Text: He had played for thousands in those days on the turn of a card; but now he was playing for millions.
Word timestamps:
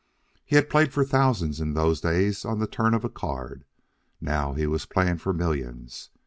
He 0.43 0.55
had 0.55 0.67
played 0.67 0.91
for 0.91 1.05
thousands 1.05 1.61
in 1.61 1.75
those 1.75 2.01
days 2.01 2.43
on 2.43 2.57
the 2.57 2.65
turn 2.65 2.95
of 2.95 3.05
a 3.05 3.09
card; 3.09 3.65
but 4.19 4.25
now 4.31 4.53
he 4.53 4.65
was 4.65 4.87
playing 4.87 5.17
for 5.17 5.31
millions. 5.31 6.09